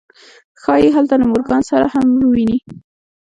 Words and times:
ښایي 0.61 0.89
هلته 0.95 1.15
له 1.21 1.25
مورګان 1.31 1.61
سره 1.69 1.85
هم 1.93 2.05
وویني 2.25 2.57